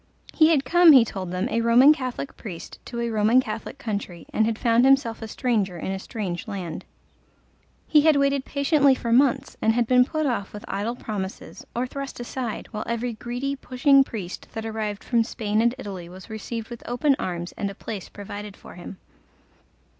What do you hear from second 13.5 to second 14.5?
pushing priest